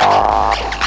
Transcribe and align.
Ah. 0.00 0.85